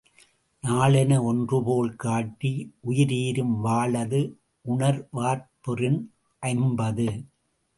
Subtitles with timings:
[0.63, 2.51] நாளென ஒன்றுபோல் காட்டி
[2.87, 4.21] உயிர்ஈரும் வாளது
[4.65, 6.01] உணர்வார்ப் பெறின்
[6.43, 7.07] ஐம்பது.